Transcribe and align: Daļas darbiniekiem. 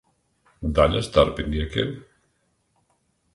Daļas 0.79 1.09
darbiniekiem. 1.17 1.93